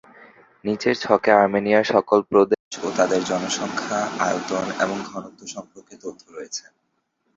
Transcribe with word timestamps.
নিচের 0.65 0.95
ছকে 0.99 1.31
আর্মেনিয়ার 1.35 1.85
সকল 1.85 2.19
প্রদেশ 2.29 2.61
ও 2.83 2.97
তাদের 2.97 3.21
জনসংখ্যা, 3.23 3.99
আয়তন 4.19 4.67
এবং 4.83 4.97
ঘনত্ব 5.09 5.41
সম্পর্কে 5.47 5.95
তথ্য 6.03 6.23
রয়েছে। 6.29 6.63